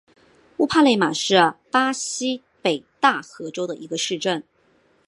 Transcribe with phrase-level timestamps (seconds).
[0.57, 4.43] 乌帕内马是巴西北大河州的一个市镇。